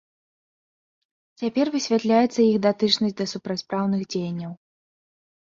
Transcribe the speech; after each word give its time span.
Цяпер 1.41 1.65
высвятляецца 1.75 2.37
іх 2.45 2.55
датычнасць 2.65 3.17
да 3.21 3.25
супрацьпраўных 3.35 4.01
дзеянняў. 4.15 4.51